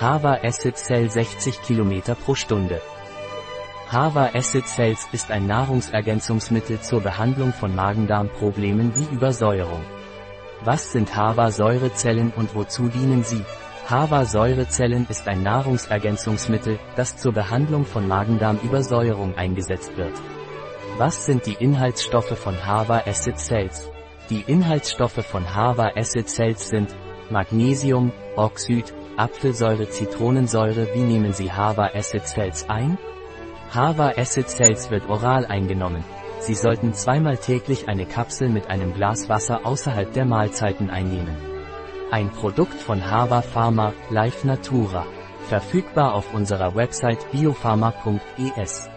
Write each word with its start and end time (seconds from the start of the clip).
Hava 0.00 0.38
Acid 0.44 0.76
Cell 0.76 1.10
60 1.10 1.60
km 1.60 2.14
pro 2.24 2.36
Stunde. 2.36 2.80
Hava 3.90 4.30
Acid 4.32 4.68
Cells 4.68 5.08
ist 5.10 5.32
ein 5.32 5.48
Nahrungsergänzungsmittel 5.48 6.80
zur 6.80 7.00
Behandlung 7.00 7.52
von 7.52 7.74
Magen-Darm-Problemen 7.74 8.92
wie 8.94 9.12
Übersäuerung. 9.12 9.82
Was 10.62 10.92
sind 10.92 11.16
Hava-Säurezellen 11.16 12.32
und 12.36 12.54
wozu 12.54 12.86
dienen 12.86 13.24
sie? 13.24 13.44
Hava-Säurezellen 13.90 15.04
ist 15.08 15.26
ein 15.26 15.42
Nahrungsergänzungsmittel, 15.42 16.78
das 16.94 17.16
zur 17.16 17.32
Behandlung 17.32 17.84
von 17.84 18.06
Magen-Darm-Übersäuerung 18.06 19.36
eingesetzt 19.36 19.96
wird. 19.96 20.14
Was 20.96 21.26
sind 21.26 21.44
die 21.44 21.56
Inhaltsstoffe 21.58 22.38
von 22.38 22.64
Hava 22.64 22.98
Acid 23.04 23.36
Cells? 23.36 23.90
Die 24.30 24.42
Inhaltsstoffe 24.42 25.26
von 25.26 25.56
Hava 25.56 25.90
Acid 25.96 26.28
Cells 26.28 26.68
sind 26.68 26.94
Magnesium, 27.30 28.12
Oxid, 28.36 28.94
Apfelsäure, 29.18 29.88
Zitronensäure. 29.88 30.88
Wie 30.94 31.02
nehmen 31.02 31.32
Sie 31.32 31.52
Hava 31.52 31.90
Acid 31.94 32.26
Cells 32.26 32.68
ein? 32.68 32.98
Hava 33.74 34.12
Acid 34.16 34.48
Cells 34.48 34.90
wird 34.90 35.08
oral 35.08 35.44
eingenommen. 35.46 36.04
Sie 36.40 36.54
sollten 36.54 36.94
zweimal 36.94 37.36
täglich 37.36 37.88
eine 37.88 38.06
Kapsel 38.06 38.48
mit 38.48 38.68
einem 38.68 38.94
Glas 38.94 39.28
Wasser 39.28 39.66
außerhalb 39.66 40.12
der 40.12 40.24
Mahlzeiten 40.24 40.88
einnehmen. 40.88 41.36
Ein 42.10 42.30
Produkt 42.30 42.80
von 42.80 43.10
Hava 43.10 43.42
Pharma, 43.42 43.92
Life 44.08 44.46
Natura. 44.46 45.04
Verfügbar 45.48 46.14
auf 46.14 46.32
unserer 46.32 46.74
Website 46.74 47.30
biopharma.es. 47.32 48.88